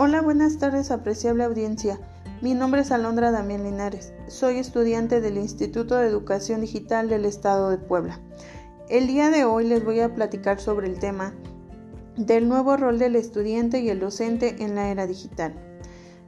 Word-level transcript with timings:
Hola, 0.00 0.22
buenas 0.22 0.58
tardes, 0.58 0.92
apreciable 0.92 1.42
audiencia. 1.42 1.98
Mi 2.40 2.54
nombre 2.54 2.82
es 2.82 2.92
Alondra 2.92 3.32
Damián 3.32 3.64
Linares. 3.64 4.12
Soy 4.28 4.58
estudiante 4.58 5.20
del 5.20 5.36
Instituto 5.36 5.96
de 5.96 6.06
Educación 6.06 6.60
Digital 6.60 7.08
del 7.08 7.24
Estado 7.24 7.68
de 7.68 7.78
Puebla. 7.78 8.20
El 8.88 9.08
día 9.08 9.28
de 9.30 9.44
hoy 9.44 9.66
les 9.66 9.84
voy 9.84 9.98
a 9.98 10.14
platicar 10.14 10.60
sobre 10.60 10.86
el 10.86 11.00
tema 11.00 11.34
del 12.16 12.48
nuevo 12.48 12.76
rol 12.76 13.00
del 13.00 13.16
estudiante 13.16 13.80
y 13.80 13.88
el 13.88 13.98
docente 13.98 14.62
en 14.62 14.76
la 14.76 14.88
era 14.88 15.08
digital. 15.08 15.52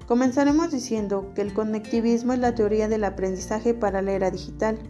Comenzaremos 0.09 0.73
diciendo 0.73 1.31
que 1.37 1.43
el 1.43 1.55
conectivismo 1.55 2.33
es 2.33 2.41
la 2.41 2.57
teoría 2.57 2.89
del 2.89 3.05
aprendizaje 3.05 3.73
para 3.73 4.03
la 4.03 4.11
era 4.11 4.33
digital. 4.33 4.81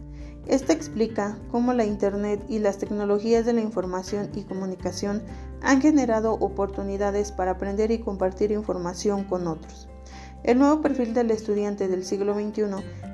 Esta 0.47 0.73
explica 0.73 1.37
cómo 1.51 1.73
la 1.73 1.85
Internet 1.85 2.43
y 2.49 2.57
las 2.57 2.79
tecnologías 2.79 3.45
de 3.45 3.53
la 3.53 3.61
información 3.61 4.31
y 4.33 4.41
comunicación 4.41 5.21
han 5.61 5.81
generado 5.81 6.33
oportunidades 6.33 7.31
para 7.31 7.51
aprender 7.51 7.91
y 7.91 7.99
compartir 7.99 8.51
información 8.51 9.23
con 9.23 9.47
otros. 9.47 9.87
El 10.43 10.57
nuevo 10.57 10.81
perfil 10.81 11.13
del 11.13 11.29
estudiante 11.31 11.87
del 11.87 12.03
siglo 12.03 12.33
XXI 12.33 12.63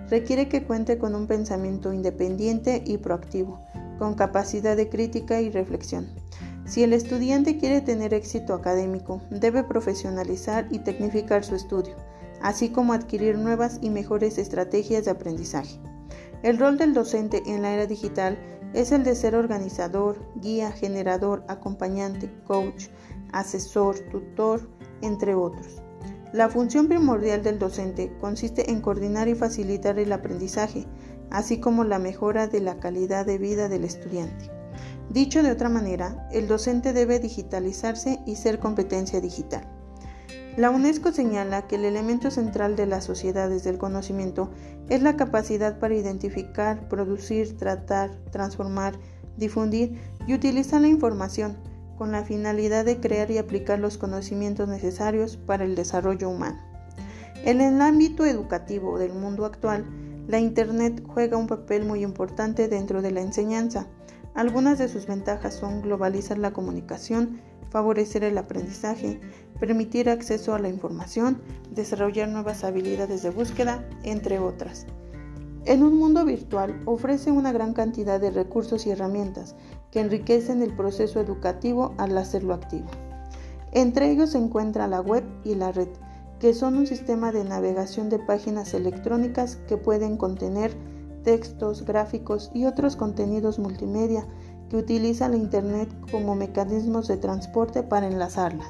requiere 0.09 0.47
que 0.47 0.63
cuente 0.63 0.97
con 0.97 1.13
un 1.13 1.27
pensamiento 1.27 1.91
independiente 1.91 2.83
y 2.85 2.97
proactivo, 2.97 3.59
con 3.99 4.13
capacidad 4.13 4.77
de 4.77 4.87
crítica 4.87 5.41
y 5.41 5.49
reflexión. 5.49 6.07
Si 6.65 6.83
el 6.83 6.93
estudiante 6.93 7.57
quiere 7.57 7.81
tener 7.81 8.13
éxito 8.13 8.53
académico, 8.53 9.21
debe 9.29 9.63
profesionalizar 9.63 10.67
y 10.69 10.79
tecnificar 10.79 11.43
su 11.43 11.55
estudio, 11.55 11.95
así 12.41 12.69
como 12.69 12.93
adquirir 12.93 13.37
nuevas 13.37 13.79
y 13.81 13.89
mejores 13.89 14.37
estrategias 14.37 15.05
de 15.05 15.11
aprendizaje. 15.11 15.79
El 16.43 16.59
rol 16.59 16.77
del 16.77 16.93
docente 16.93 17.41
en 17.47 17.61
la 17.61 17.73
era 17.73 17.87
digital 17.87 18.37
es 18.73 18.91
el 18.91 19.03
de 19.03 19.15
ser 19.15 19.35
organizador, 19.35 20.17
guía, 20.35 20.71
generador, 20.71 21.43
acompañante, 21.47 22.31
coach, 22.45 22.87
asesor, 23.31 23.99
tutor, 24.11 24.69
entre 25.01 25.35
otros. 25.35 25.81
La 26.33 26.49
función 26.49 26.87
primordial 26.87 27.41
del 27.41 27.57
docente 27.57 28.11
consiste 28.19 28.69
en 28.71 28.81
coordinar 28.81 29.27
y 29.27 29.35
facilitar 29.35 29.97
el 29.97 30.11
aprendizaje, 30.11 30.85
así 31.31 31.59
como 31.59 31.83
la 31.83 31.99
mejora 31.99 32.47
de 32.47 32.59
la 32.59 32.79
calidad 32.79 33.25
de 33.25 33.37
vida 33.37 33.69
del 33.69 33.85
estudiante. 33.85 34.51
Dicho 35.09 35.41
de 35.41 35.51
otra 35.51 35.69
manera, 35.69 36.27
el 36.31 36.47
docente 36.47 36.91
debe 36.91 37.19
digitalizarse 37.19 38.19
y 38.25 38.35
ser 38.35 38.59
competencia 38.59 39.21
digital. 39.21 39.76
La 40.57 40.71
UNESCO 40.71 41.11
señala 41.11 41.67
que 41.67 41.75
el 41.75 41.85
elemento 41.85 42.31
central 42.31 42.75
de 42.75 42.87
las 42.87 43.03
sociedades 43.03 43.63
del 43.63 43.77
conocimiento 43.77 44.49
es 44.89 45.03
la 45.03 45.15
capacidad 45.15 45.77
para 45.77 45.93
identificar, 45.93 46.89
producir, 46.89 47.55
tratar, 47.57 48.09
transformar, 48.31 48.95
difundir 49.37 49.99
y 50.25 50.33
utilizar 50.33 50.81
la 50.81 50.87
información 50.87 51.57
con 51.95 52.11
la 52.11 52.23
finalidad 52.23 52.85
de 52.85 52.99
crear 52.99 53.29
y 53.29 53.37
aplicar 53.37 53.77
los 53.77 53.99
conocimientos 53.99 54.67
necesarios 54.67 55.37
para 55.37 55.63
el 55.63 55.75
desarrollo 55.75 56.27
humano. 56.27 56.57
En 57.45 57.61
el 57.61 57.79
ámbito 57.79 58.25
educativo 58.25 58.97
del 58.97 59.13
mundo 59.13 59.45
actual, 59.45 59.85
la 60.27 60.39
Internet 60.39 61.03
juega 61.05 61.37
un 61.37 61.45
papel 61.45 61.85
muy 61.85 62.01
importante 62.01 62.67
dentro 62.67 63.03
de 63.03 63.11
la 63.11 63.21
enseñanza. 63.21 63.85
Algunas 64.37 64.77
de 64.77 64.87
sus 64.87 65.07
ventajas 65.07 65.55
son 65.55 65.81
globalizar 65.81 66.37
la 66.37 66.53
comunicación, 66.53 67.41
favorecer 67.71 68.23
el 68.23 68.37
aprendizaje, 68.37 69.19
permitir 69.59 70.11
acceso 70.11 70.53
a 70.53 70.59
la 70.59 70.69
información, 70.69 71.41
desarrollar 71.71 72.29
nuevas 72.29 72.63
habilidades 72.63 73.23
de 73.23 73.31
búsqueda, 73.31 73.83
entre 74.03 74.37
otras. 74.37 74.85
En 75.65 75.81
un 75.81 75.97
mundo 75.97 76.23
virtual 76.23 76.79
ofrece 76.85 77.31
una 77.31 77.51
gran 77.51 77.73
cantidad 77.73 78.21
de 78.21 78.29
recursos 78.29 78.85
y 78.85 78.91
herramientas 78.91 79.55
que 79.89 80.01
enriquecen 80.01 80.61
el 80.61 80.75
proceso 80.75 81.19
educativo 81.19 81.95
al 81.97 82.15
hacerlo 82.15 82.53
activo. 82.53 82.89
Entre 83.71 84.11
ellos 84.11 84.29
se 84.29 84.37
encuentra 84.37 84.87
la 84.87 85.01
web 85.01 85.23
y 85.43 85.55
la 85.55 85.71
red, 85.71 85.89
que 86.39 86.53
son 86.53 86.77
un 86.77 86.85
sistema 86.85 87.31
de 87.31 87.43
navegación 87.43 88.07
de 88.09 88.19
páginas 88.19 88.75
electrónicas 88.75 89.55
que 89.67 89.77
pueden 89.77 90.15
contener 90.15 90.77
textos, 91.27 91.83
gráficos 91.83 92.49
y 92.53 92.63
otros 92.63 92.95
contenidos 92.95 93.59
multimedia 93.59 94.25
que 94.69 94.77
utiliza 94.77 95.27
la 95.27 95.35
Internet 95.35 95.89
como 96.09 96.35
mecanismos 96.35 97.09
de 97.09 97.17
transporte 97.17 97.83
para 97.83 98.07
enlazarlas. 98.07 98.69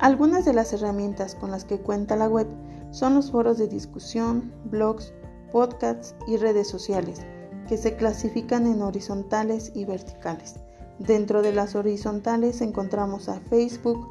Algunas 0.00 0.44
de 0.44 0.54
las 0.54 0.72
herramientas 0.72 1.36
con 1.36 1.52
las 1.52 1.64
que 1.64 1.78
cuenta 1.78 2.16
la 2.16 2.28
web 2.28 2.48
son 2.90 3.14
los 3.14 3.30
foros 3.30 3.58
de 3.58 3.68
discusión, 3.68 4.52
blogs, 4.64 5.14
podcasts 5.52 6.16
y 6.26 6.36
redes 6.36 6.66
sociales, 6.66 7.20
que 7.68 7.76
se 7.76 7.94
clasifican 7.94 8.66
en 8.66 8.82
horizontales 8.82 9.70
y 9.72 9.84
verticales. 9.84 10.56
Dentro 10.98 11.42
de 11.42 11.52
las 11.52 11.76
horizontales 11.76 12.60
encontramos 12.60 13.28
a 13.28 13.38
Facebook, 13.38 14.04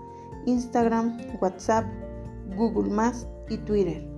Instagram, 0.46 1.18
WhatsApp, 1.42 1.84
Google 2.56 2.96
y 3.50 3.58
Twitter. 3.58 4.13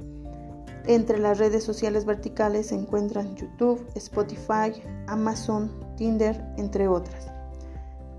Entre 0.88 1.18
las 1.18 1.40
redes 1.40 1.63
sociales 1.63 2.06
verticales 2.06 2.68
se 2.68 2.75
encuentran 2.75 3.35
YouTube, 3.35 3.84
Spotify, 3.96 4.72
Amazon, 5.07 5.72
Tinder, 5.97 6.46
entre 6.57 6.88
otras. 6.88 7.28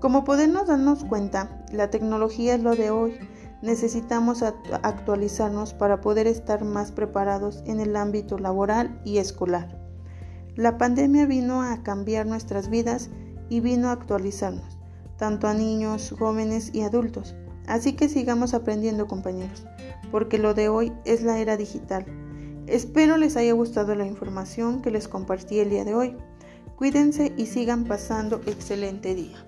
Como 0.01 0.25
podemos 0.25 0.67
darnos 0.67 1.05
cuenta, 1.05 1.65
la 1.71 1.89
tecnología 1.89 2.55
es 2.55 2.63
lo 2.63 2.75
de 2.75 2.91
hoy. 2.91 3.19
Necesitamos 3.61 4.43
actualizarnos 4.43 5.73
para 5.73 6.01
poder 6.01 6.27
estar 6.27 6.65
más 6.65 6.91
preparados 6.91 7.63
en 7.65 7.79
el 7.79 7.95
ámbito 7.95 8.37
laboral 8.37 9.01
y 9.05 9.19
escolar. 9.19 9.81
La 10.55 10.77
pandemia 10.77 11.25
vino 11.25 11.61
a 11.61 11.83
cambiar 11.83 12.25
nuestras 12.25 12.69
vidas 12.69 13.09
y 13.47 13.61
vino 13.61 13.87
a 13.87 13.93
actualizarnos, 13.93 14.77
tanto 15.15 15.47
a 15.47 15.53
niños, 15.53 16.13
jóvenes 16.19 16.71
y 16.73 16.81
adultos. 16.81 17.33
Así 17.65 17.93
que 17.93 18.09
sigamos 18.09 18.53
aprendiendo 18.53 19.07
compañeros, 19.07 19.65
porque 20.11 20.37
lo 20.37 20.53
de 20.53 20.67
hoy 20.67 20.91
es 21.05 21.23
la 21.23 21.39
era 21.39 21.55
digital 21.55 22.05
Espero 22.67 23.15
les 23.15 23.37
haya 23.37 23.53
gustado 23.53 23.95
la 23.95 24.05
información 24.05 24.81
que 24.81 24.91
les 24.91 25.07
compartí 25.07 25.59
el 25.59 25.69
día 25.69 25.85
de 25.85 25.95
hoy. 25.95 26.17
Cuídense 26.75 27.33
y 27.37 27.45
sigan 27.45 27.85
pasando 27.85 28.41
excelente 28.45 29.15
día. 29.15 29.46